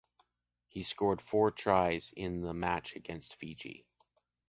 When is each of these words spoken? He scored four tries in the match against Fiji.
He 0.67 0.81
scored 0.81 1.21
four 1.21 1.51
tries 1.51 2.11
in 2.17 2.39
the 2.39 2.55
match 2.55 2.95
against 2.95 3.35
Fiji. 3.35 3.85